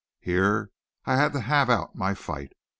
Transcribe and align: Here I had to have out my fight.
Here 0.19 0.71
I 1.05 1.15
had 1.15 1.31
to 1.33 1.41
have 1.41 1.69
out 1.69 1.93
my 1.95 2.15
fight. 2.15 2.53